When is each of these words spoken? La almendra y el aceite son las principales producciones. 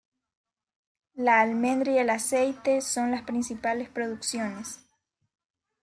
La 1.13 1.41
almendra 1.41 1.91
y 1.91 1.99
el 1.99 2.09
aceite 2.09 2.81
son 2.81 3.11
las 3.11 3.21
principales 3.21 3.87
producciones. 3.87 4.79